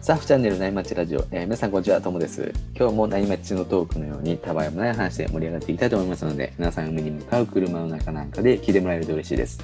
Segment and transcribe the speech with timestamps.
[0.00, 2.54] サーフチャンネル内町ラジオ、えー皆さんこんにちは、ともです。
[2.76, 9.60] 今日も内町のトークのように、たわいもない話で盛り上がっていきたいと思いますので、皆さん海に向かう車の中なんかで聞いてもらえると嬉しいです。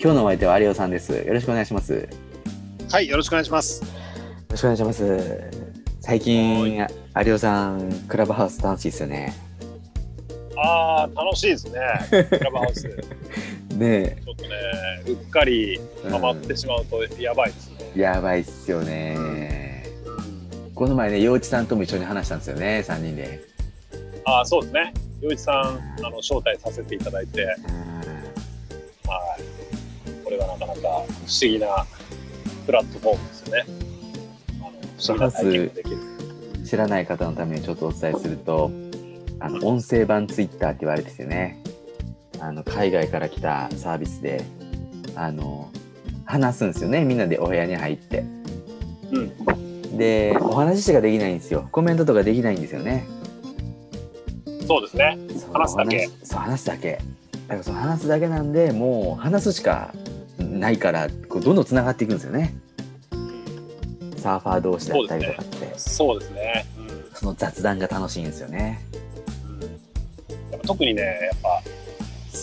[0.00, 1.12] 今日のお相手は有尾さんです。
[1.12, 1.94] よろしくお願いします。
[1.94, 2.06] よ
[2.92, 3.82] はい、よろしくお願いします。
[4.50, 5.50] ろしくお願いします。
[6.00, 6.76] 最近、
[7.24, 9.34] 有尾さん、クラブハウス楽しいですよね。
[10.56, 11.80] ああ、楽しいですね。
[12.30, 12.88] クラブハウス。
[13.76, 14.48] ちねょっとね、
[15.06, 17.76] うっかりえ、ハマってしまうとやばいですね。
[17.94, 19.84] うんやばいっすよね。
[20.74, 23.40] この前ね、陽一さんとも一緒に話したんですよね、3人で。
[24.24, 24.92] ああ、そうですね。
[25.22, 27.56] 洋一さん、あの招待させていただいて、はい。
[30.24, 31.06] これがなかなか不思
[31.40, 31.86] 議な
[32.66, 33.64] プラットフォームですよね。
[34.60, 35.96] あの不思議な体験ができる。
[35.96, 36.16] うん
[36.66, 38.72] 知らない方のためにちょっとお伝えすると、
[39.38, 41.62] あの音声版ツイッターって言われててね、
[42.40, 44.42] あの海外から来たサービスで、
[45.14, 45.70] あの
[46.24, 48.24] 話すんですよね、みんなでお部屋に入って。
[49.12, 51.68] うん、で、お話しかできないんですよ。
[51.72, 53.06] コメントとかできないんですよね。
[54.66, 55.16] そうですね。
[55.52, 56.92] 話すだけ話そう、話すだけ。
[56.92, 59.94] だからその話すだけなんで、もう話すしか
[60.38, 62.54] ないから、こうどんどん繋がっていくんですよね。
[64.16, 65.72] サーファー同士だったりとかって。
[65.76, 66.66] そうですね。
[66.78, 68.78] うんその雑談が楽しいんですよね。
[70.50, 71.62] やっぱ特にねやっぱ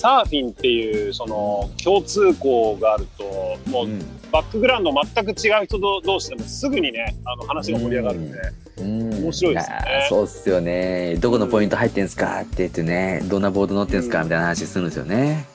[0.03, 4.01] サーフィンっていうその共通項があるともううん。
[4.33, 8.39] バックグラウンド全く違う人同士でもすぐにねあの話が盛り上がるんで、
[8.79, 9.13] うん。
[9.23, 9.77] 面白いですね。
[10.09, 11.15] そうっすよね。
[11.21, 15.45] どこのポイント入ってんすかって言ってね、どんなボード乗ってんすかうんみたいな話するんですよね。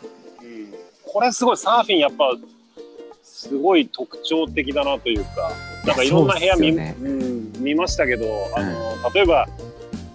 [0.40, 0.74] うん。
[1.04, 2.34] これすごいサーフィンやっぱ
[3.22, 5.52] すごい特徴的だなというか
[5.84, 8.24] なんかいろんな部屋見,、そうん、見ましたけど
[8.56, 9.46] あの、例えば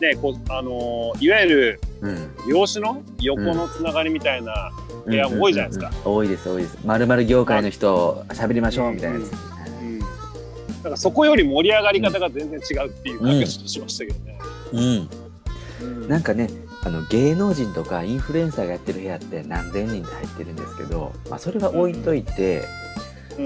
[0.10, 2.34] ねこうあのいわゆるうん。
[2.46, 4.72] 洋酒の横のつながりみたいな、
[5.06, 6.78] 部屋も多いじゃないですか多いです、多いです。
[6.86, 9.32] まるまる業界の人、喋りましょうみたいなやつ。
[9.32, 9.54] うん
[10.84, 14.38] なんかそこより盛り上がり方が全然違うっていう感じがしましたけどね。
[14.74, 16.08] うん。
[16.10, 16.50] なんかね、
[16.84, 22.84] あの芸能人とかインフルエンサーがやってる部屋って何千人って入ってるんですけど、まあ、それは置いといて、うん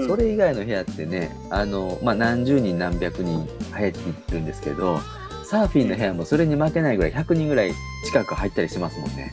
[0.06, 5.00] それ以外の部屋ってねあの、まあ、何十人何百人入ってるんですけど
[5.48, 7.72] サーフィンの部屋もそれに負けないぐらい100人ぐらい
[8.04, 9.32] 近く入ったりしますもんね。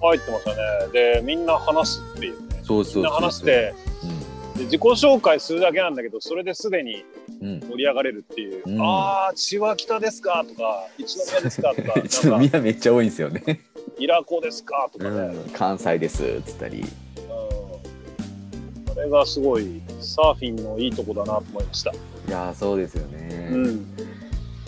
[0.00, 0.56] 入ってましたね。
[0.92, 2.62] でみんな話すっていうね。
[2.64, 3.74] そうそうみんな話して
[4.56, 7.04] で自己紹介するだけなんだけどそれですでに
[7.40, 8.62] うん、うん盛り上がれるっていう。
[8.64, 10.44] うんああ千葉北ですか？
[10.48, 11.74] とか一宮ですか？
[11.74, 13.60] とか ちょっとなんか宮めっちゃ多いんですよね。
[13.98, 14.88] イラコですか？
[14.92, 15.10] とかね。
[15.10, 16.80] うん、関西ですっつったり。
[16.80, 16.88] うん、
[18.94, 21.90] それがすごいサーフィンのいいとこだなと思いました。
[21.90, 21.94] い
[22.30, 23.48] やーそうですよね。
[23.52, 23.86] うん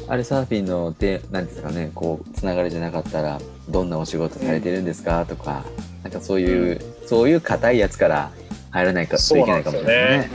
[0.06, 5.25] あれサーフィンのてなんですかねこうつながりじゃなかったらどんなお仕事されてるんですか？
[5.25, 5.65] とか
[6.03, 8.31] なんかそういう、そういう硬いやつから
[8.70, 10.28] 入らないかとそいうけないかもしれないね。。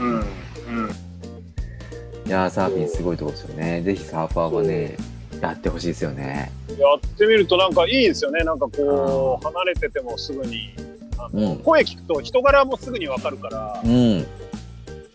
[2.26, 3.82] いやーサーフィンすごいとこですよね。
[3.82, 4.96] ぜひサーファーはね
[5.40, 6.50] やってほしいですよね。
[6.68, 8.42] やってみるとなんかいいですよね。
[8.44, 10.74] なんかこう離れててもすぐに
[11.16, 11.58] あの、うん。
[11.58, 14.26] 声聞くと人柄もすぐにわかるから、うん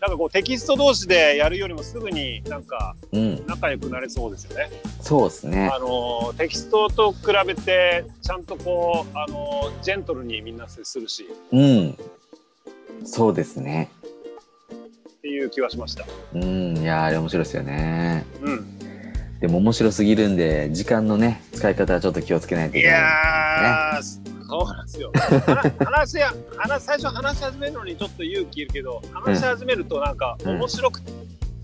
[0.06, 4.70] なんかこうテキスト同士でやるよりもすぐになんかうん仲良くなれそうですよね。
[5.00, 5.68] そうですね。
[5.68, 11.98] あのテキストと比べてちゃんとこうあのジェントルにみんな接するしうん
[13.04, 13.90] そうですね。
[14.70, 16.04] っていう気はしました。
[16.34, 18.24] うんいやーあれ面白いですよね。
[18.42, 18.78] うん、
[19.40, 23.00] でも面白すぎるんで時間のね使い方はちょっと気をつけないといいけない。
[23.00, 25.12] やー、そうなんですよ。
[25.14, 31.00] 話話や話最初話し始めるのにちょっと勇気いるけど話し始めるとなんかうん面白く、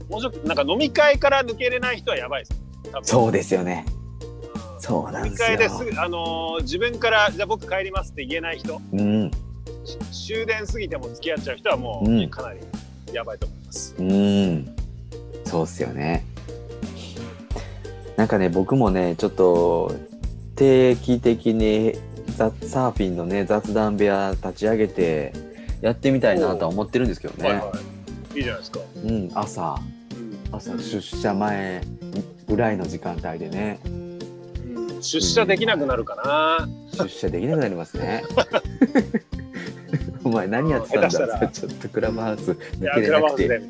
[0.08, 2.60] 面白くなんか飲み会から抜けれない人はやばいです。
[3.04, 3.86] そうですよね。
[3.96, 4.02] うん
[4.82, 9.30] そうなんですよ飲み会ですぐあのー自分からじゃあ僕帰りますって言えない人、うん
[10.10, 12.60] し終電過ぎても付き合っちゃう人はもう、うんかなり
[13.12, 13.94] やばいと思います。
[13.96, 14.76] うん
[15.44, 16.24] そうっすよね。
[18.16, 19.94] なんかね僕もねちょっと
[20.56, 22.00] 定期的にザ
[22.32, 25.32] サーフィンのね雑談部屋立ち上げて
[25.80, 27.48] やってみたいなとは思ってるんですけどね。
[27.50, 27.72] はいは
[28.34, 28.38] い。
[28.38, 28.80] いいじゃないですか。
[29.04, 29.78] うん朝
[30.14, 31.82] うん朝出社前
[32.48, 34.18] ぐらいの時間帯でねうん
[35.02, 36.68] 出社できなくなるかな。
[36.92, 38.22] 出社できなくなりますね。
[40.24, 43.60] お前何やってたんだちょっとクラブハウス抜けれなくて。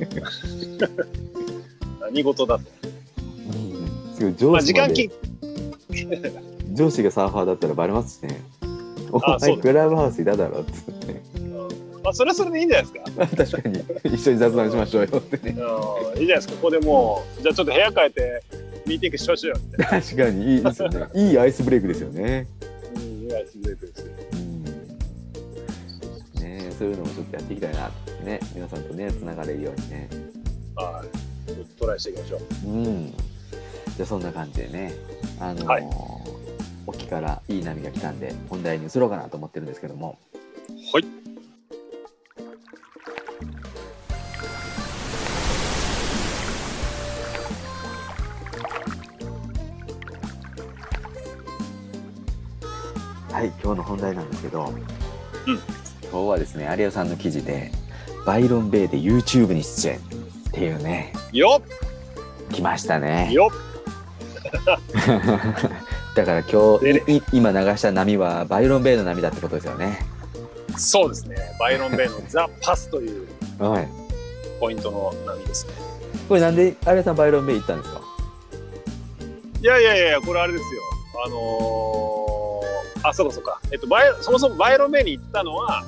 [2.00, 2.64] 何事だと。
[3.46, 5.10] うんすごい上まあ司まで時間き
[6.72, 8.40] 上司がサーファーだったらバレますしね。
[9.12, 11.22] お前クラブハウスいただろっつってね。
[12.02, 13.26] まあそれはそれでいいんじゃないですか。
[13.60, 15.56] 確かに一緒に雑談しましょうよってね。
[15.58, 16.54] うんいいじゃないですか。
[16.54, 18.42] ここでもうじゃあちょっと部屋変えて
[18.86, 19.84] ミーティングしましょうよって。
[19.84, 21.06] 確かにいいですよね。
[21.14, 22.46] いいアイスブレイクですよね。
[22.96, 24.06] うん、いいアイスブレイクですよ。
[24.34, 24.50] うん
[26.80, 30.08] そういうのもちょっとやっていきたいなってね皆さんとねつながれるようにね
[30.74, 31.78] はい。
[31.78, 32.68] トライしていきましょう。
[32.68, 34.94] うんじゃあそんな感じでね
[35.38, 36.19] あのーはい
[36.90, 40.18] 沖からいい波が来たんで本題に移ろうかなと思ってるんですけども。
[40.92, 41.04] はい。
[53.32, 54.74] はい今日の本題なんですけど、
[55.46, 57.70] 今日はですね有吉さんの記事で
[58.26, 60.00] バイロン・ベイで YouTube に出演っ
[60.52, 61.62] ていうねよ
[62.52, 63.32] 来ましたっね。
[63.32, 63.48] よ
[66.14, 70.00] だから今日い今流した波はバイロン・ベイの波だってことですよね
[70.74, 71.36] っそうですね。
[71.58, 73.28] バイロン・ベイのザ・パスという
[73.58, 73.88] はい
[74.58, 75.72] ポイントの波ですね。
[76.28, 78.00] これなんで有吉さんバイロン・ベイ行ったんですか？
[79.60, 80.80] いやいやいや、これあれですよ。
[81.24, 83.60] あのー、あ、そうかそうか。
[83.70, 85.86] えっと、バイそもそもバイロン・ベイに行ったのは、はい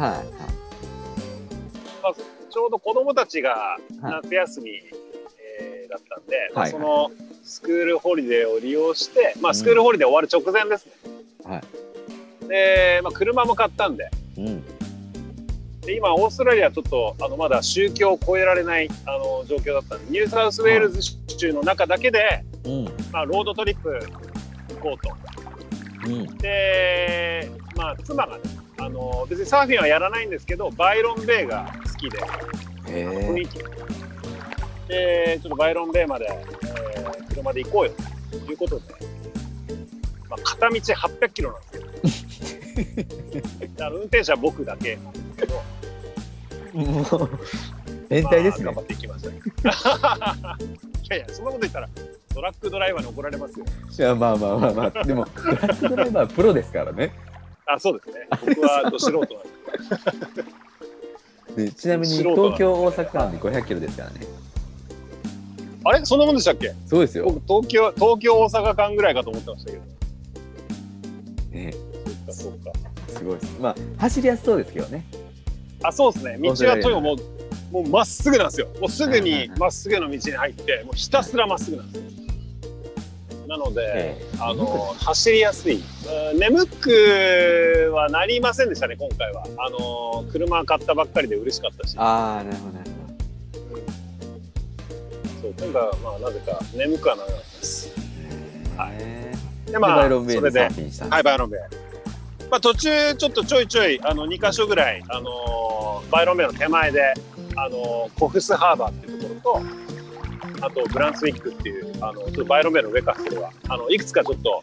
[2.02, 2.14] まあ、
[2.50, 3.78] ちょうど子供たちがはい
[4.24, 7.10] 夏休み、えーだったんで、まあ、はいその
[7.42, 10.92] スクールホリデーを利用して、まあ、スクールホリデー終わる直前ですね。
[11.44, 12.48] はい。
[12.48, 14.08] で、まあ、車も買ったんで、
[14.38, 14.62] うん。
[15.80, 22.84] で今、オーストラリアはちょっとあのまだ州境を越えられないあの状況だったんで、ニューサウスウェールズ州の中だけで、うん。
[23.10, 23.98] まあ、ロードトリップ
[24.74, 25.16] 行こうと。
[26.06, 26.36] うん。
[26.38, 28.42] で、まあ、妻がね、
[28.78, 32.18] あの別にサーフィンはやらないんですけど、バイロン・ベイが好きで、
[32.84, 33.58] 雰囲気。
[34.88, 36.61] で、ちょっとバイロン・ベイまで、えー
[37.30, 37.92] 車で行こうよ
[38.30, 38.84] ということで、
[40.28, 41.60] まあ、片道800キロなん
[42.02, 42.26] です
[43.30, 45.54] けど、だから運転手は僕だけなんですけど、
[46.74, 47.30] もう
[48.08, 49.30] 変態ですねまあ頑張っていきました。
[49.30, 49.34] い
[51.10, 51.88] やいや、そんなこと言ったら、
[52.34, 53.66] トラックドライバーに怒られますよ。
[53.66, 57.12] いやまあまあまあまあでもトラックドライバーはプロですからね
[57.66, 58.26] あ、そうですね。
[58.46, 59.28] 僕はど素人なん
[60.34, 60.62] で。
[61.56, 64.20] でちなみに東京大阪間で500キロですからね
[65.84, 66.04] あれ？
[66.04, 66.72] そんなもんでしたっけ？
[66.86, 69.82] そうですよ、僕、東京、東京、大阪間ぐらいかと思ってましたけど。
[71.50, 72.72] ね、そうか、そうか。
[73.08, 75.04] すごいですまあ走りやすそうですけどね
[75.82, 76.38] あ、そうですね。
[76.38, 77.16] 道はとにかくもう、
[77.72, 78.68] もうまっすぐなんですよ。
[78.80, 82.12] もうすぐにまっすぐの道に入って、もうひたすらまっすぐなんですよ。
[83.48, 85.74] なので、ええあの、走りやすい。
[85.74, 85.78] う
[86.34, 89.44] ん眠くはなりませんでしたね、今回は。
[89.58, 91.94] あの、車買ったばっかりで嬉しかったし。
[91.98, 92.90] ああなるほどなる
[95.42, 97.94] そう、今回はまあ、なぜか眠くはならなかったです。
[98.76, 99.32] はいへ
[99.66, 101.60] で、ーまあ、でバイロンベイそれではい、バイロンベイ。
[102.50, 107.14] まあ、途中、ちょっとちょいちょい、あの、2箇所ぐらい、あのーバイロンベイの手前で、
[107.56, 109.62] あのーコフスハーバーっていうところ
[110.60, 114.62] と、あと、ブランスウィックっていう、あの、ちょっとバイロンベイの上からそれは、あの、いくつかちょっと、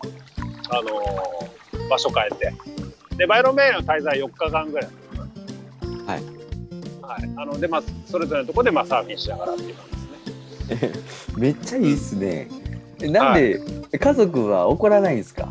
[0.70, 2.54] あのー場所変えて、
[3.18, 4.90] で、バイロンベイの滞在4日間ぐらい
[6.06, 6.24] はい。
[7.02, 7.30] はい。
[7.38, 9.99] あの、で、まあ、それぞれのところで、まあ、サーフィンしながらっていう感じ。
[11.38, 12.48] めっちゃいいっすね。
[13.02, 13.60] えなんで、
[13.98, 15.50] 家族は怒らないんですか？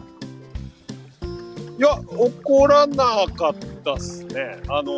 [1.78, 3.04] いや、怒らな
[3.36, 3.54] かっ
[3.84, 4.58] たっすね。
[4.68, 4.92] あの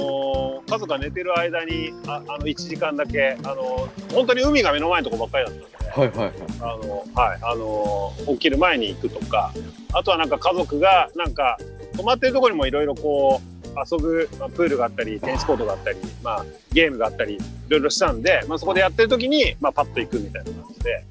[0.67, 6.33] ー家族が寝てる間に、ああの、1時間だけ、あのー本当に海が目の前のとこばっかりだったんで、はいはいはい。
[6.61, 9.53] あのーはい、あのー起きる前に行くとか、
[9.93, 11.59] あとはなんか家族が、なんか、
[11.97, 17.39] 泊まってるところにもいろいろこう、遊ぶ、まあ、プールがあったり、テニスコートがあったり、まあ、ゲームがあったり、
[17.71, 21.05] いろいろしたんで、まあ、そこでやってる時に、まあ、パッと行くみたいな感じで、へ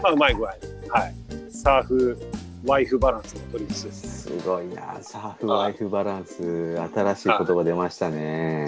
[0.00, 1.14] まあ、うまい具合に、はい。
[1.50, 2.16] サーフ、
[2.64, 3.90] ワイフバランスも取りす。
[3.90, 4.98] すごいな。
[5.00, 8.66] サーフワイフバランス新しい言葉出ましたね。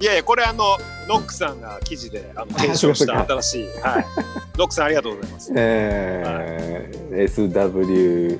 [0.00, 0.04] い。
[0.04, 0.76] やいや、これあの、
[1.08, 3.66] ノックさんが記事であの検証した新しい。
[3.80, 4.06] はい。
[4.58, 5.52] ノックさんありがとうございます。
[5.56, 8.38] えー SWL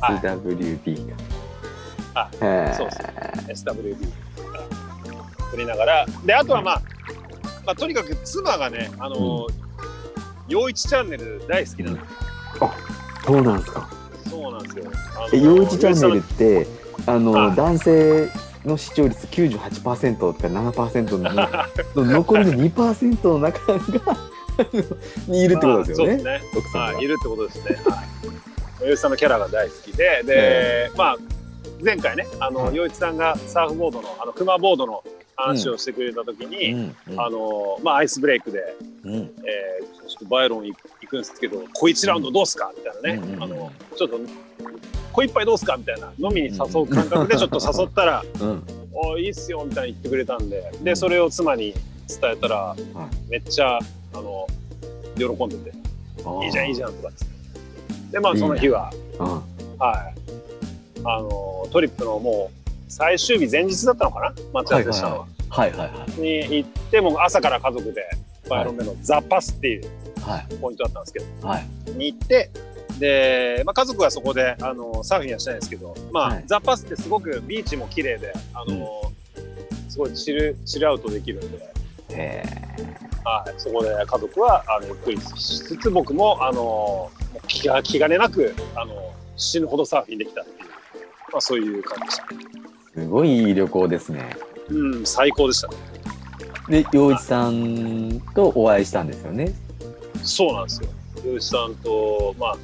[0.00, 0.18] はい。
[0.18, 1.14] SWB
[2.14, 2.76] あかへー。
[2.76, 2.90] そう
[3.48, 3.64] です。
[3.64, 4.27] SWB
[5.50, 6.06] 取りながら。
[6.24, 6.82] で、あとはまあ、
[7.66, 9.46] まあ、とにかく妻がね、あの、
[10.48, 11.98] 陽一チャンネル大好きなの。
[13.24, 13.90] そうなんですか
[14.28, 14.84] そうなんですよ。
[15.32, 16.66] 陽一チャンネルって
[17.06, 18.28] あの、はい男性
[18.64, 21.16] の視聴率98%とか7%
[21.94, 24.16] の残りの2%の中が
[25.28, 26.40] にいるってことですよね。
[26.56, 27.76] 奥さんい、いるってことですね。
[27.84, 28.02] は
[28.82, 28.86] い。
[28.86, 31.16] 陽一さんのキャラが大好きで、で、まあ、
[31.82, 35.04] 前回ね、あの、はい陽一さんがサーフボードの、あの、熊ボードの
[35.38, 37.20] 話をしてくれたときに、うんうん。
[37.20, 39.14] あの、まあ、アイスブレイクで、うん。
[39.14, 40.74] えーちょっとバイロン行
[41.06, 42.72] くんですけど、小一ラウンドどうすか？
[42.74, 44.18] みたいなね、うんあの、ちょっと、
[45.12, 45.76] 小一杯どうすか？
[45.76, 48.62] みたいな、飲みに誘う感覚でちょっと誘ったら、うん。
[48.94, 51.74] おいいっすよみたいに言ってくれたんで、で、それを妻に
[52.08, 52.74] 伝えたら、
[53.28, 53.80] めっちゃ、あ
[54.14, 54.46] の、
[55.18, 55.76] 喜んでて、
[56.46, 56.94] いいじゃん、いいじゃん。
[56.94, 58.12] とかっつって。
[58.12, 59.26] で、まあ、その日は、うん。
[59.78, 60.14] はい。
[61.04, 64.34] あの、トリップのもう、最終日前日だったのかな？
[64.52, 65.26] 待ち合わせしたのは。
[65.50, 66.20] はいはいはい。
[66.20, 68.04] に行って、もう朝から家族で、
[68.48, 69.90] バイロン目のザ・パスっていう
[70.20, 70.54] はい。
[70.56, 71.66] ポイントだったんですけど、はい。
[71.92, 72.50] に行って、
[72.98, 79.12] で、まあ、家族はそこであのサーフィンはしてないですけど、まあはいザ・パスってすごくビーチも綺麗で、あの
[79.88, 81.72] すごいチルチルアウトできるんで、
[82.10, 82.42] へ
[83.24, 87.10] はい、そこで家族はあのゆっくりしつつ僕もあの
[87.46, 90.68] 気が気兼ねなくあの死ぬほどサーフィンできたっていう、
[91.32, 92.24] まあ、そういう感じでした。
[92.98, 93.02] え。
[93.02, 94.36] すごいいい旅行ですね。
[94.68, 95.74] うん、最高でしたね。
[96.68, 99.54] で、陽一さんとお会いしたんですよね？
[100.22, 100.88] そうなんですよ。
[101.24, 102.56] 洋一さんと、まあ、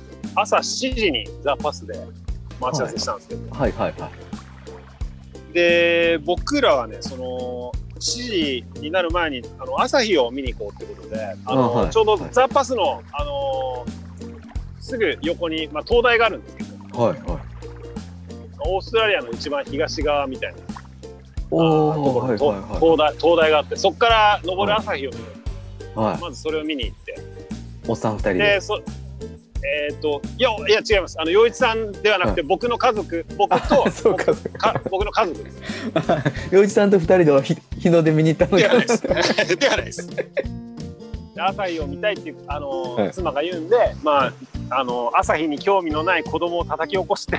[0.42, 1.94] 朝7時にザ・パスで
[2.60, 4.10] 待ち合わせしたんですけど、はいはいは
[5.50, 5.54] い。
[5.54, 13.86] で、僕らはね、その、7時になる前にあの朝日を見に行こうってことで、あのあはいちょうどはいザ・パスの、あの
[14.80, 17.33] すぐ横に、まあ、灯台があるんですけど、はいはい。
[18.66, 20.74] オーストラリアの一番東側みたいな
[21.50, 22.80] おところに、ーはいはいはい。
[22.80, 25.24] 灯台灯台があって、そこから昇る朝日を見る、
[25.94, 26.20] はい。
[26.20, 27.18] まずそれを見に行って、
[27.86, 28.38] おっさん二人で。
[28.38, 28.80] で、そ
[29.64, 31.18] えっ、と、いや、いや、違います。
[31.18, 34.34] あの、洋一さんではなくて、僕の家族、僕と そうか。
[34.58, 35.58] か僕の家族です。
[36.52, 39.22] 陽一さんと二人で日の出見に行ったのではないでか。
[39.22, 39.56] す。
[39.56, 40.08] ではないです。
[41.34, 44.32] で朝日を見たいっていう、あの、はい妻が言うんで、まあ、
[44.70, 47.38] あの、朝日に興味のない子供を叩き起こして、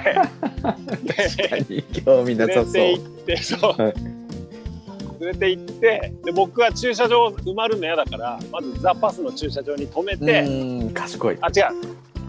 [1.68, 2.74] で、興味なさそう。
[2.74, 3.82] 連れて行って、そう。
[3.82, 3.94] はい
[5.20, 11.38] 連れて行ってで僕は駐車場埋まるの嫌だからまずザ・パスの駐車場に止めうて、賢い。
[11.40, 11.64] あ違う、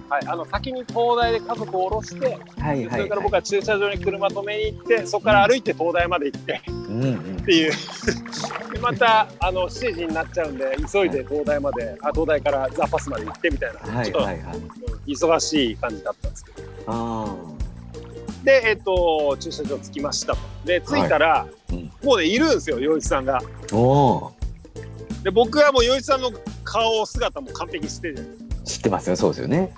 [0.08, 3.34] はい、あの先に灯台で家族を降ろして、はいはいはいそれから僕。
[3.34, 7.44] は駐車場に車止めに行ってそこから歩いて東大まで行ってうんうんっ。
[7.44, 7.76] ていうで
[8.78, 14.40] またあの7時になっちゃうんで急いで東大まであ東大からザ・パスまで行ってみたいな、はいちょっとはい
[15.06, 17.34] 忙しい感じだったんですけどあ
[18.44, 23.42] でえっ、と駐車場着きましたとで着いたら、うんもうねいるんですよ洋一さんがあ。
[23.74, 24.32] おお。
[25.24, 26.30] で僕はもう洋一さんの
[26.62, 29.16] 顔姿も完璧に知ってるじゃないですか知ってますよ。
[29.16, 29.74] そうですよね。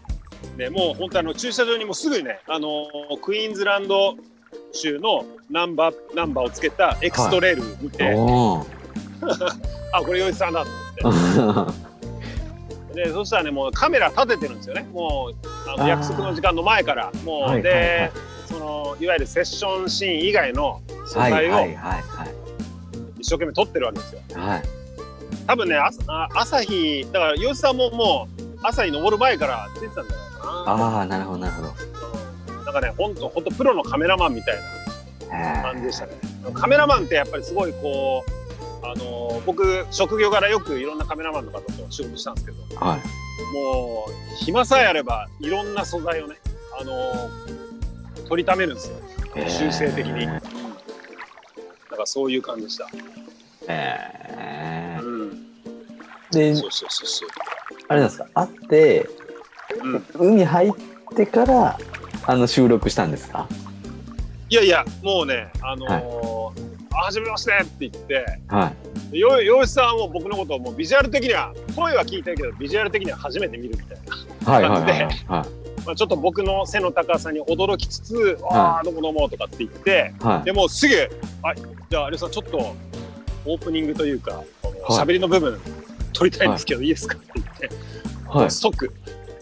[0.59, 2.87] でもう本当あの駐車場にもうすぐねあの
[3.23, 4.17] クイーンズランド
[4.73, 8.67] 州のナンバーナンバーをつけたエクストレール見て、おお。
[9.93, 11.89] あこれ洋一さんだと思って。
[12.95, 14.89] でそしたらねもうカメラ立ててるんですよね。
[14.93, 17.13] もうあの約束の時間の前から。
[17.25, 18.13] もう、はいはいで、はい。
[18.49, 21.67] そのいわゆるセッションシーン以外の素はい材を。
[23.19, 24.21] 一生懸命撮ってるわけですよ。
[24.35, 24.63] はい。
[25.47, 30.53] 多分ね朝あ朝日だから洋一さんももう朝に登る前からついてたんじゃないかな。
[30.99, 31.69] ああ、なるほどなるほど。
[32.59, 32.65] うん。
[32.65, 34.57] なんかねほんとほんとプロのカメラマンみたい
[35.31, 36.13] な感じでしたね。
[36.55, 38.31] カメラマンってやっぱりすごいこう、
[38.83, 42.99] あのー僕職業柄よくいろんなカメラマンの方と仕事したんですけど、はい。
[43.55, 46.37] もう暇さえあればいろんな素材をね、
[46.81, 48.97] あのー取りためるんですよ。
[49.49, 50.25] 修正的に。
[50.25, 50.31] えー
[51.91, 52.87] なんかそういう感じでした。
[53.67, 55.31] えうん。
[55.31, 57.29] ーで、そうそうそうそう。
[57.89, 58.27] あれなんですか？
[58.35, 59.09] 会って、
[59.83, 60.05] うん。
[60.15, 60.71] 海入っ
[61.17, 61.79] てから、
[62.27, 63.49] あの収録したんですか？
[64.51, 68.73] いやいや、もうね、あのーあはじめましてって言って、は
[69.13, 69.19] い。
[69.19, 73.99] よ洋一さんはもう僕のことをもうビジュアル的には、声は聞いてるけど、ビジュアル的には初めて見るみたい
[74.45, 74.53] な。
[74.53, 75.03] はいはいはいはい。
[75.29, 80.45] はいまあ、ちょっと僕の背の高さに驚きつつ、ああ、どうもどうもとかって言って、はい。
[80.45, 80.95] でもうすぐ、
[81.43, 82.77] あじゃあ、有吉さん、ちょっと
[83.47, 85.59] オープニングというか、このはい喋りの部分、
[86.13, 87.71] 取りたいんですけど、い、いですかって言って、
[88.27, 88.51] はい。
[88.51, 88.93] 即、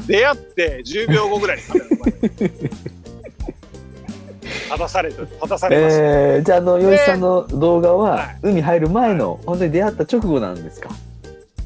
[0.06, 2.10] 出会って10秒後ぐらいにカメラの前
[2.60, 2.70] に
[4.66, 6.02] 立たされて、 立たされました。
[6.02, 10.90] えー、じゃあ、あの、洋一さんの動画ははい海入る前の、本当に出会った直後なんですか？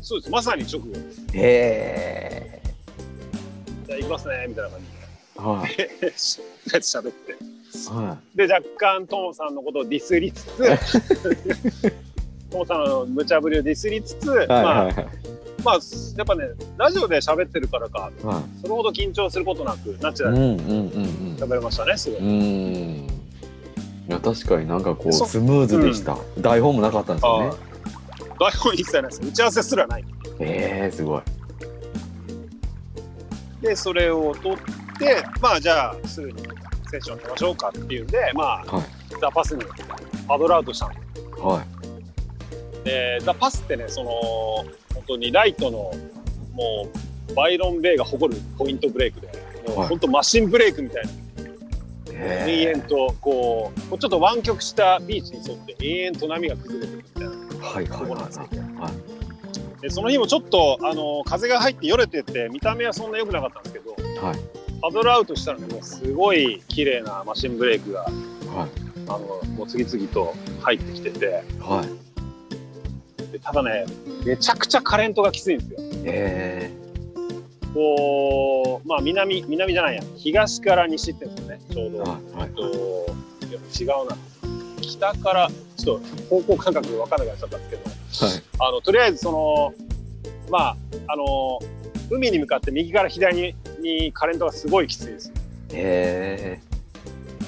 [0.02, 1.20] そうです、まさに直後です。
[1.34, 2.62] へ
[3.86, 4.90] じゃあ、行きますね、みたいな感え。
[5.40, 5.70] はい。
[5.76, 5.86] じ
[6.72, 7.34] で、喋って。
[7.88, 10.58] はで若干トモさんのことをディスりつつ
[12.50, 14.28] トモさんの無茶ぶりをディスりつつ、い。
[14.30, 14.94] はいまあはいはい。
[14.96, 15.06] まあ
[16.16, 16.44] やっぱね
[16.76, 20.26] ラジオで喋ってるからかはそれほど緊張することなくナチい。
[20.26, 21.36] ュラルにうんうんうんうん。
[21.38, 22.20] 喋れましたねすごい。
[22.20, 23.06] うーん。
[23.06, 23.08] い
[24.08, 26.16] や確かになんかこうそスムーズでした。
[26.38, 27.56] 台本もなかったんですよね。
[28.38, 30.04] 台本一切ないです打ち合わせすらない
[30.40, 31.22] ええすごい。
[33.60, 34.58] でそれを取っ
[34.98, 36.42] てまあじゃあすぐに
[36.90, 38.84] セッションしましょうかっていうんでまあ、はい
[39.20, 39.62] ザ・パスに
[40.26, 41.62] パドルアウトしたんですは
[42.84, 44.10] でザ・パスってねその
[44.94, 45.92] 本当にライトの
[46.54, 46.88] も
[47.30, 49.28] うバイロン・ベイが誇るポイントブレイクで
[49.68, 52.62] もうはい本当マシンブレイクみたいな、い。
[52.62, 57.30] 延々とこうちょっと湾曲したビーチに沿って延々と波が崩れてるみたいな
[57.66, 58.10] はいはいはい
[58.80, 59.82] はい。
[59.82, 64.38] でその日もちょっとあの風が入ってよれてて見た目はそんな良くなかったんですけどはい
[64.82, 68.10] パドルアウトしたらねもうすごい綺麗なマシンブレイクがはい。
[69.08, 69.18] あの
[69.56, 72.09] もう次々と入ってきててはい。
[73.40, 73.86] でただね
[74.24, 75.78] めちゃくちゃカレントがきついんですよ。
[76.04, 76.70] え
[77.74, 82.02] こうまあ南南じゃないや東から西ってんですよねちょうー、ど。
[82.02, 83.10] はいと
[83.80, 84.16] 違うな
[84.80, 88.42] 北からちょっと方向感覚分かんなくなっちゃったんですけどはい。
[88.58, 89.74] あのとりあえずその
[90.50, 90.76] まあ
[91.08, 91.58] あの
[92.10, 95.32] 海に向かって右から左ににカレントがすごいきついです。
[95.72, 96.60] え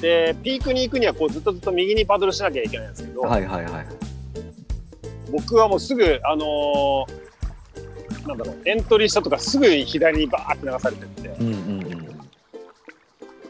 [0.01, 3.87] でピークに行くにはこうずっとずっと右にパドルしなきゃいけないんですけど、ー、はいはいはい。
[5.33, 7.07] 僕はもうすぐあの
[8.27, 11.29] なんだろうエントリーしたとかすぐに左にバーって流されてって。
[11.41, 11.91] うんうんうん。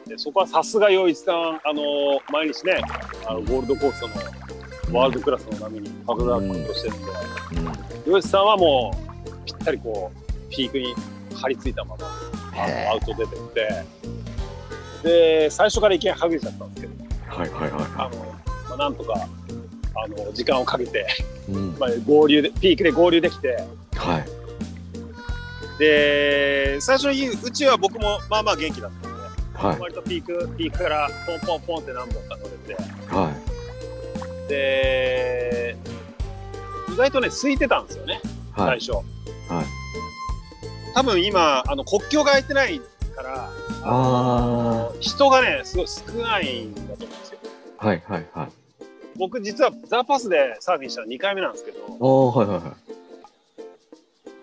[0.07, 2.81] でそこはさすが洋一さんあの毎日ね
[3.27, 7.01] あのゴールドコーストのワールドクラスの波にパドルアップしてるん。
[7.03, 7.11] で、
[8.07, 8.95] うん、洋一さんはも
[9.27, 10.95] うぴったりこうピークに
[11.35, 12.07] 張り付いたまま
[12.55, 13.85] あへのアウト出てって。
[15.03, 17.05] で最初から意見はぐれちゃったんですけど。
[17.05, 18.25] ーはいはいはいはあの、
[18.69, 19.29] まあ、なんとか
[19.95, 21.07] あの時間をかけて、
[21.49, 21.53] い。
[21.53, 21.79] うん。
[21.79, 23.65] まあ、合流でピークで合流できて
[23.97, 24.25] はい。
[25.79, 29.19] で最初の日うちは僕もまあまあ元気だったんで
[29.55, 29.81] はい。
[29.81, 32.75] 割とピークピークからポンポンポンって何本か乗れて
[33.09, 33.35] は
[34.49, 35.77] で
[36.93, 38.21] 意外とね空いてたんですよね。
[38.57, 39.03] 最初、はい
[40.95, 42.79] 多分今あの国境が空いてない
[43.17, 43.51] から
[43.83, 47.39] あ人がねすごい少ないんだと思うんですよ
[47.79, 47.87] あ。
[47.87, 48.62] はいはいはい。
[49.17, 52.93] 僕実はザ・パスでサーフィンしたの2回目なんですけどはいはいはい。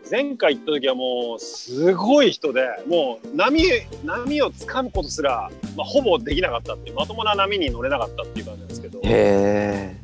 [0.10, 3.64] 前回行った時はもうすごい人でもう波
[4.04, 9.96] 波を掴むことすら、まあ、ほぼできなかったっていうまともな波に乗れなかったっていう感じなんですけどへ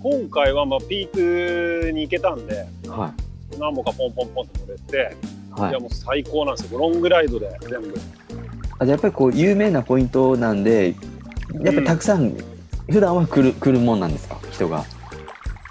[0.00, 2.88] 今回はまあピークに行けたんでえ。
[2.88, 3.12] は
[3.58, 5.16] 何本かポンポンポンと乗れて、
[5.56, 5.60] い。
[5.60, 5.80] はいい、や。
[5.80, 7.94] もう最高なんですよロングライドで全部
[8.78, 10.94] あやっぱりこう有名なポイントなんで、
[11.60, 12.36] やっぱりたくさん、
[12.90, 14.84] 普段は来る来るもんなんですか、人が。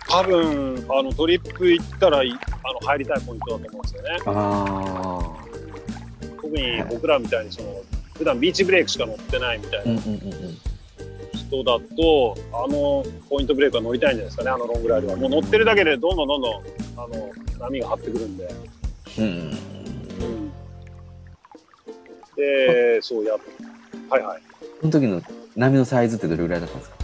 [0.10, 4.18] 多分あのトリップ行ったらいあの入りたいポイントだと思うんですよね。
[4.26, 5.36] あ
[6.42, 7.82] 特に僕らみたいにその
[8.18, 10.58] 普段ビーチブレイクしか乗ってないみたいなうんうんうん。
[11.34, 14.50] 人だと、あのポイントブレイクは乗りたいんじゃないですかね。
[14.52, 15.16] あのロングライドは。
[15.16, 16.64] もう乗ってるだけでどんどんどんどん
[16.98, 18.56] あの波が張ってくるんで、
[19.18, 19.24] うん。
[19.24, 20.52] うん、
[22.36, 23.34] でそうや
[24.10, 24.42] はいはい。
[24.82, 25.22] その時の
[25.56, 26.97] 波のサイズってどれぐらいだったんですか？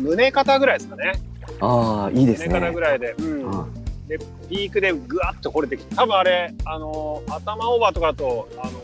[0.00, 1.12] 胸肩ぐらいですかね。
[1.60, 2.48] ああ、いいですね。
[2.48, 3.66] 胸肩ぐらいで、うん、あ
[4.06, 8.80] でピークでぐわっと掘れてきて多分あれあの頭オーバーとかだとあの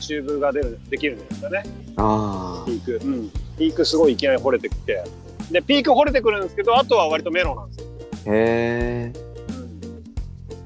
[0.00, 1.62] チューブが出るできるんですかね。
[1.96, 5.04] あピーク、うん、ピークすごいいきなり掘れてきて。
[5.50, 8.34] でピーク掘れてくるんですけどあとは割とメロなんですよ、ー。
[8.34, 9.12] へえ。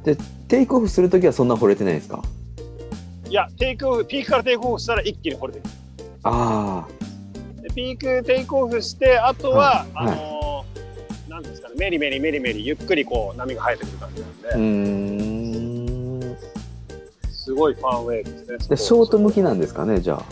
[0.04, 2.22] うんテイクオフするときはそんな惚れてないですか？
[3.28, 5.70] いやテイクオフピークからテイクオフしたら一気に掘れてくる。
[6.22, 6.95] あで
[7.76, 16.26] ピークテイクオフしてあとは、はいあのーなんですかねメリメリメリメリゆっくりこう波が生えてくる感じなんで。
[17.30, 20.22] すごいファンウェイですねでショート向きなんですかね、じゃあ。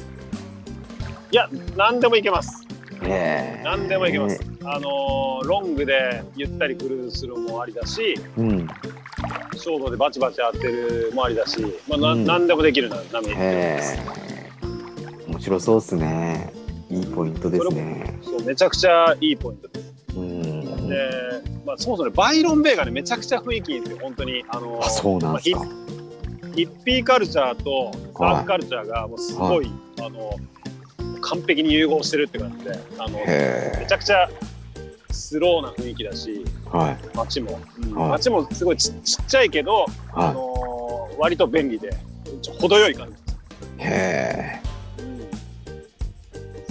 [1.30, 2.66] いや何でもいけます
[3.02, 3.62] へえ。
[3.62, 4.40] 何でもいけます。
[4.64, 8.66] あのーロングでゆったりクルーズするのもありだし、うん。
[9.54, 13.28] ショートでバチバチ当てるもありだし、まあなうん何でもできるな波。
[13.34, 13.78] 面
[15.38, 16.54] 白そうっすね。
[16.94, 18.18] いいポイントですね。
[18.22, 19.94] そうめちゃくちゃいいポイントです。
[20.16, 20.88] うん。
[20.88, 21.10] で、
[21.66, 24.44] まあ、そもそもねバイロンベイがねめちゃくちゃ雰囲気いいんですよ本当に。
[24.48, 25.58] あのーあ、そうなんですか。
[25.58, 25.68] まあ
[26.54, 29.68] ヒッピーカルチャーとサーフカルチャーがもうすごい、
[30.00, 30.30] あの
[31.20, 34.30] 完璧に融合してるって感じであのめへちゃくちゃ
[35.10, 36.76] スローな雰囲気だしえ。
[36.76, 36.98] はい。
[37.16, 41.90] 街も、うんはい街もすごいちちっちゃいけど、あはのー割と便利で
[42.60, 43.16] 程よい感じ、い。
[43.86, 44.60] へ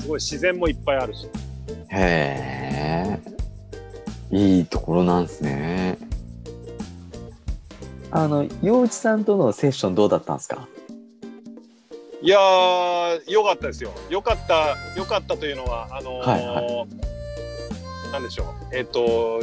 [0.04, 1.28] すごい自然もいっぱいあるし
[1.92, 1.96] え。
[1.96, 3.20] へ
[4.32, 4.36] え。
[4.36, 5.98] いいところなんですね。
[8.12, 10.68] あの、陽一さんとのセッションどうだったんですか？
[12.22, 16.88] いやー良かったですよ良かった良かったというのはあのーはいは
[18.14, 19.42] なんでしょうえっ、と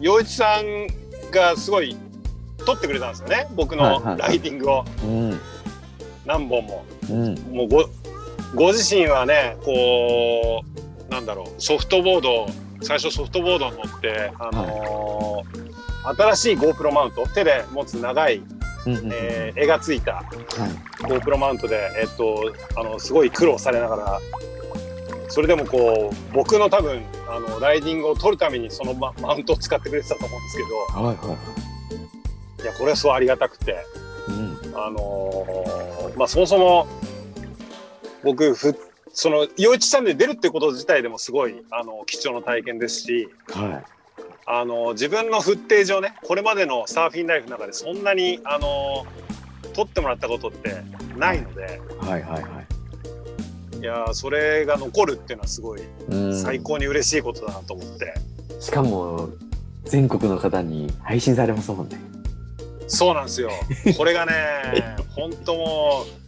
[0.00, 0.86] 陽一さん
[1.30, 1.94] がすごい
[2.64, 5.40] 撮ってくれたんですよね僕のはいはいはいライディングをうん。
[6.24, 6.84] 何本も。
[7.10, 7.34] うん。
[7.52, 7.68] もう
[8.54, 10.64] ごご自身はねこ
[11.08, 12.46] うなんだろうソフトボード
[12.82, 15.70] 最初ソフトボードに乗って、あのー
[16.02, 18.36] 新しい GoPro マウント手で持つ長い、
[18.86, 20.24] うんうんうんえー絵がついたはい。
[21.04, 24.20] GoPro マウントで、えっと、あのすごい苦労されながら
[25.28, 30.62] それでもこう僕の多分あのライディングを撮るためにそのママウントを使ってくれてたと思うんですけ
[30.96, 31.34] どはいはいは
[32.62, 33.72] いやこれはすごいありがたくて。
[33.72, 34.32] い。
[34.32, 34.58] うん。
[34.74, 36.86] あのーまあそもそも
[38.22, 38.76] 僕フッ
[39.12, 43.82] その陽一チャンネル出るってこと自体でもすごいあの貴重な体験ですしは
[44.46, 49.06] あの自分のフッテージをねこれまでのサーフィンライフの中でそんなにあの
[49.72, 50.82] 撮ってもらったことって
[51.16, 52.62] ないのでいはいはいは
[53.76, 53.78] い。
[53.78, 56.42] いやーそれが残るっていうのはすごいうん。
[56.42, 58.14] 最高に嬉しいことだなと思って、
[58.60, 59.30] しかも
[59.84, 61.98] 全国の方に配信されますもんね。
[62.88, 63.50] そうなんですよ。
[63.96, 64.32] これがね
[65.16, 66.19] 本当もう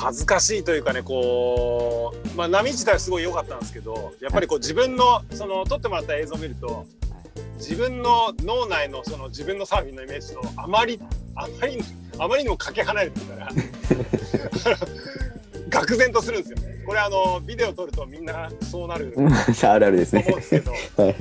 [0.00, 6.86] 恥ずかしいというかねこうまあ波自体はすごい良かったんですけどやっぱりこう自分のその撮ってもらった映像を見ると
[7.58, 10.98] 自分の脳内のその自分のサーフィンのイメージとあまり
[11.34, 11.78] あまり
[12.18, 13.50] あまりにもかけ離れてるから
[15.84, 16.82] 愕然とするんですよね。
[16.86, 20.24] これあのビデオ撮るとみんなそうなるあるあるですね。
[20.48, 21.14] けどはい。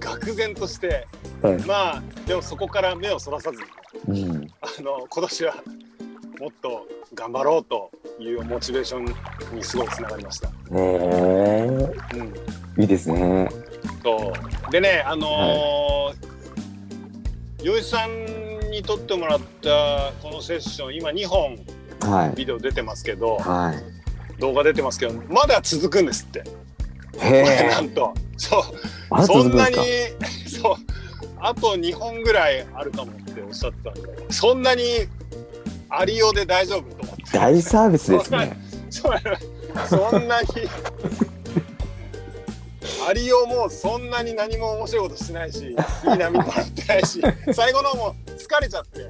[0.00, 1.06] 愕然として
[1.42, 1.58] はい。
[1.60, 3.58] まあでもそこから目をそらさず
[4.10, 4.50] にうん。
[4.62, 5.54] あの今年は
[6.42, 9.04] もっと頑張ろうというモチベーション
[9.54, 10.48] にすごいつながりました。
[10.48, 11.68] ねえ。
[12.16, 13.48] うん、いいですね。
[14.02, 14.32] そ
[14.68, 14.72] う。
[14.72, 17.82] でねあのー、よい。
[17.84, 21.58] さんに撮ってもらったこのセッション今2本
[22.00, 22.34] はい。
[22.34, 23.72] ビデオ出てますけどは
[24.36, 24.40] い。
[24.40, 26.42] 動画出てますけどまだ続くんですって。
[27.20, 28.12] へなえんと。
[28.36, 29.26] そう。
[29.26, 29.82] そんなにか
[30.60, 30.74] そう。
[31.38, 34.82] あと2本ぐらいあるかもっておっしゃってたんでそんなに
[35.94, 37.22] ありようで大丈夫と思って。
[37.32, 38.56] 大サービスですね。
[38.90, 39.08] そ
[40.18, 40.48] んなに
[43.08, 45.74] ありようもそんなに何も面白いことしてないしいい
[46.18, 49.02] 波もらってないし最後のもう疲れちゃって。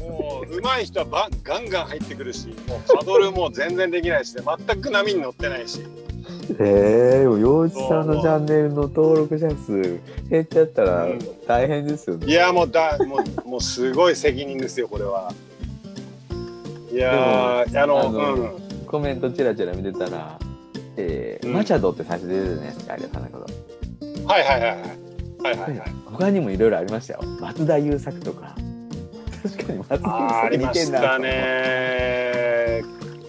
[0.00, 5.80] もう上手い人はばガンガン入ってくるしもうパドルも全然できないしで全く波に乗ってないし。
[6.58, 11.18] へえ洋一さんのチャンネルの登録者数減っちゃったらうん。
[11.46, 12.26] 大変ですよね。
[12.26, 15.32] いやもうだもうもうすごい責任ですよこれは
[16.92, 18.46] いやーあのう
[18.82, 20.38] んコメントチラチラ見てたら、
[20.96, 24.26] えーうんマチャドって最初出てたじゃないですか、有田さんのこと。
[24.26, 27.20] はいはいはいはいはいはいはい他にもいろいろありましたよ。
[27.40, 28.54] 松田優作とか。
[29.42, 32.82] 確かに松田優作似てんなしたね。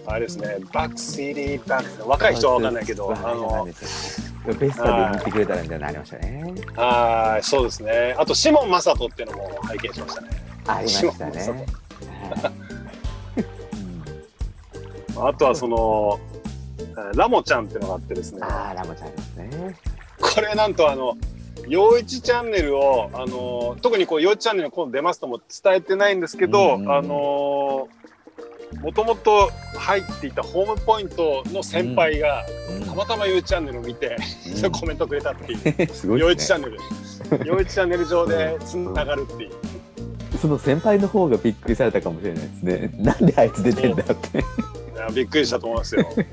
[0.04, 6.54] あれですね、バックシティバック若い人は分かんないけど、あの、ベスタで見てくれたらみたいなのありましたね。
[6.76, 8.14] あーそうですね。
[8.18, 10.28] あとシモン・マサトっていうのも拝見しましたね。
[10.66, 11.66] ありましたね。
[15.16, 16.20] あとはその
[17.14, 18.40] ラモちゃんっていうのがあってですね。
[18.42, 19.76] ああ、ラモちゃんですね。
[20.20, 21.16] これなんとあの。
[21.68, 27.88] 陽一チャンネルをあの特にこう陽一チャンネルに今度出ますとも伝えてないんですけど、うんうんあの
[28.80, 32.42] もともと入っていたホームポイントの先輩が、
[32.86, 34.16] たまたま陽一チャンネルを見て、
[34.62, 35.86] うん コメントくれたっていう。
[35.92, 36.46] すごい陽一。
[36.46, 39.50] チャンネル、陽一チャンネル上でつながるっていう。
[40.40, 42.90] その先輩の方がびっくりされたかもしれないですね。
[42.96, 44.42] なんであいつ出てんだって。
[45.02, 46.08] いやびっくりしたと思いますよ。
[46.16, 46.26] うんうん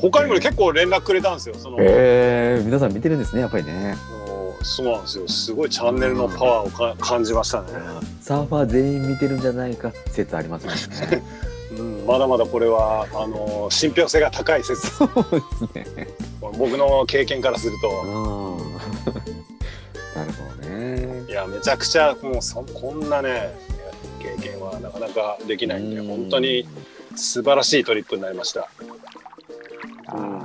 [0.00, 1.54] 他にもね結構連絡くれたんですよ。
[1.54, 3.94] その、へえ、皆さん見てるんですね、やっぱりね。
[4.62, 5.28] そうなんですよ。
[5.28, 7.68] すごいチャンネルのパワーをか感じましたね。
[8.20, 11.22] サーファー全員見てるんじゃないか説ありますね。
[11.78, 14.86] うん、まだまだこれはあの信憑性が高い説。
[14.88, 15.08] そう
[15.72, 16.08] ですね。
[16.40, 18.58] 僕の経験からするうと、ん。
[20.14, 21.22] なるほどね。
[21.28, 23.54] いやめちゃくちゃもうそこんなね
[24.24, 26.66] 経験はなかなかできないんで、うん本当に
[27.14, 28.68] 素晴らしいトリップになりました。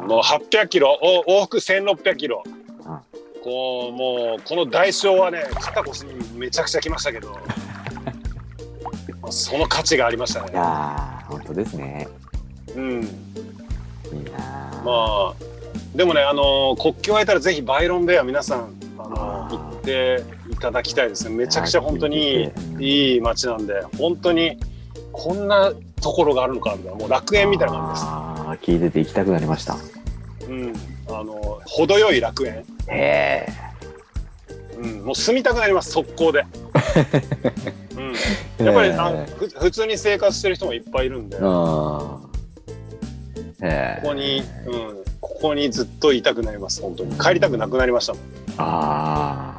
[0.08, 2.44] もう800キロお往復1600キロ
[2.86, 3.02] あ
[3.44, 7.38] こうもうこの代償はね肩腰にめちゃくちゃきましたけど
[9.30, 10.52] その価値がありましたいね。
[10.54, 12.08] やー本当ですね。
[12.76, 13.10] うん、いい。
[14.84, 15.34] まあ
[15.96, 24.58] でもねあの国境空いたらぜひバイロンベア皆さんあの行っていただきたいですねめちゃくちゃ本当にいい街なんで本当に
[25.12, 29.76] こんなところがあるのかみたいなもう楽園みたいな感あー聞いてて行きたくなりました。
[29.76, 30.00] じです。
[30.50, 30.74] うん、
[31.10, 33.48] あの程よい楽園、へえ。
[34.78, 36.46] うん、もう住みたくなります速攻で。
[37.98, 39.26] うんやっぱり、あ
[39.60, 42.30] 普通に生活してる人もいっぱいいるんで、こ
[43.62, 43.68] うん。
[43.68, 44.02] へえ。
[44.04, 47.18] こに、うん、ここにずっといたくなります、本当に。
[47.18, 48.22] 帰りたくなくなりましたもん。
[48.58, 49.59] ああ、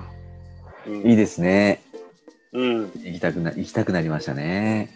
[0.90, 1.81] うん、いいですね。
[2.53, 4.90] うん、行きたくな行きたくなりましたね。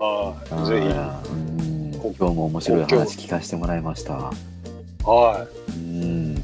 [0.00, 0.76] はい、あーぜ
[1.28, 4.30] うんこ今日も面白い話聞かせてもらいました。
[4.30, 4.36] ひ、
[5.04, 6.34] はうん。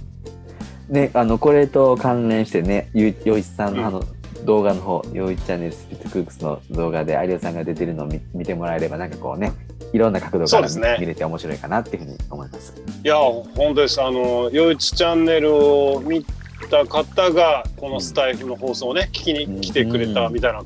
[0.90, 4.04] で、あのこれと関連してね、ゆよいちさんのあの、
[4.44, 9.52] 動画の方、よいちチャンネルスピッツクックスの動画で有吉さんが出てるのを見見てもらえればなんかこうね、
[9.92, 12.74] いろんな角度からそうですね見れて面白いかなっていうふうに思います。
[13.02, 13.06] い。
[13.06, 14.02] いや、本当です。
[14.02, 16.24] あの、よいちチャンネルを見
[16.68, 20.62] た方が、このスタイフの放送をね、聞きに来てくれたみたいな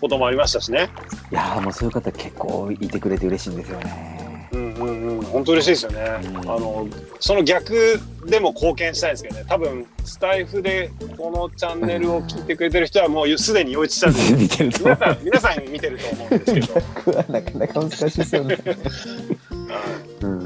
[0.00, 0.88] こともありましたしね。
[1.30, 4.48] いやーもうそういう方結構いてくれて嬉しいんですよね。
[4.52, 6.20] うんうんうん、本当嬉しいですよね。
[6.24, 6.88] うんあの
[7.20, 9.44] その逆でも貢献したいんですけどね。
[9.48, 17.22] 多分スタイフでこのチャンネルを聞いてくれてる人はもうすでに陽一さんで 見てると皆さん皆さん見てると思うんですけど。
[17.32, 18.58] なかなか難しいですよ ね。
[20.22, 20.40] うん。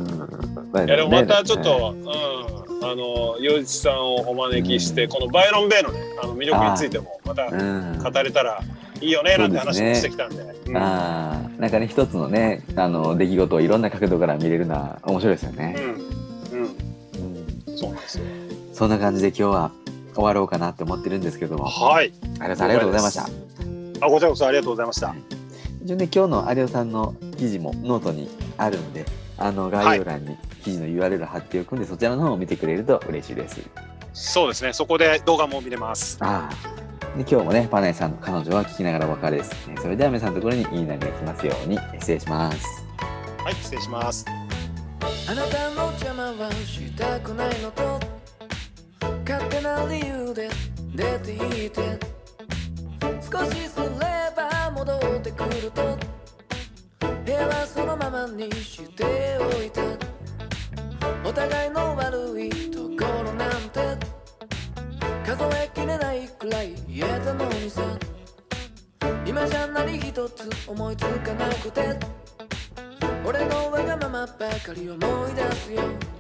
[0.73, 2.54] まあいやでもまたちょっねと、うん、
[2.85, 7.99] あの陽一さんをお招きして、このバイロンベイのねあの魅力についてもまたうん。
[7.99, 8.61] 語れたら
[9.01, 10.43] いいよねなんて話もしてきたんで。
[10.43, 15.77] うんああ、なんかね、一つのね、あの出来事をいろんな角度から見れるのは面白いですよね。
[15.79, 16.67] うん、うん。
[17.69, 18.25] うん、そうなんですよ。
[18.73, 19.71] そんな感じで今日は
[20.15, 21.67] 終わろうかなって思ってるんですけども。
[21.67, 22.13] はい。
[22.41, 23.29] ありがとうございました。
[24.01, 25.15] あ、こちらこそありがとうございました。
[25.85, 29.05] 一応ね、今日の有吉さんの記事もノートにあるんで、
[29.39, 33.61] あの概要欄に記事の URL 貼っておくんで、そちらの方を見てくれると嬉しいです。
[34.13, 34.73] そうですね。
[34.73, 36.19] そこで動画も見れます。
[36.21, 37.17] ああ。
[37.17, 39.55] で今日もね、パナイさんの彼女は聞きながらお別れです。
[39.71, 42.85] えーそれでは皆さんのところにいい波が来ますように失礼します。
[43.39, 44.25] はい、失礼します。
[45.29, 48.01] あなたの邪魔はしたくないのと
[49.27, 50.49] 勝手な理由で
[50.95, 51.99] 出ていて
[53.31, 53.87] 少しすれ
[54.37, 56.14] ば戻ってくると
[57.25, 59.81] 部屋はそのままにしておいて。
[61.25, 63.81] お互いの悪いところなんて。
[65.25, 67.81] 数えきれないくらい言えたのにさ。
[69.27, 71.99] 今じゃ何一つ思いつかなくて。
[73.25, 76.14] 俺のわがままばかり思い出すよ。